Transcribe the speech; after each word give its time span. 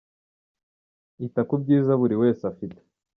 Ita 1.25 1.41
ku 1.47 1.55
byiza 1.61 1.91
buri 2.01 2.15
wese 2.21 2.41
afite 2.51 2.79